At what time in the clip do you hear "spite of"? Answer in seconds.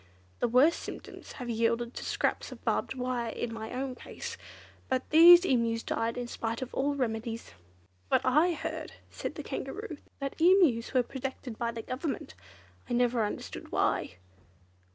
6.27-6.73